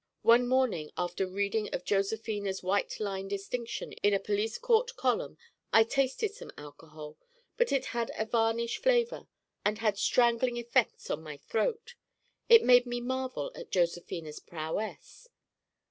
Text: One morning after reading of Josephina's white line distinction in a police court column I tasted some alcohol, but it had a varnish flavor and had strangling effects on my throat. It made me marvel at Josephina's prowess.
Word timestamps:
One 0.23 0.47
morning 0.47 0.89
after 0.97 1.27
reading 1.27 1.69
of 1.75 1.85
Josephina's 1.85 2.63
white 2.63 2.99
line 2.99 3.27
distinction 3.27 3.91
in 4.01 4.15
a 4.15 4.19
police 4.19 4.57
court 4.57 4.95
column 4.95 5.37
I 5.71 5.83
tasted 5.83 6.33
some 6.33 6.49
alcohol, 6.57 7.17
but 7.55 7.71
it 7.71 7.85
had 7.93 8.11
a 8.17 8.25
varnish 8.25 8.79
flavor 8.79 9.27
and 9.63 9.77
had 9.77 9.99
strangling 9.99 10.57
effects 10.57 11.11
on 11.11 11.21
my 11.21 11.37
throat. 11.37 11.93
It 12.49 12.63
made 12.63 12.87
me 12.87 12.99
marvel 12.99 13.51
at 13.53 13.69
Josephina's 13.69 14.39
prowess. 14.39 15.27